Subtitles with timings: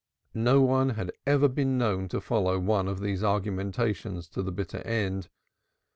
[0.33, 4.79] No one had ever been known to follow one of these argumentations to the bitter
[4.79, 5.29] end.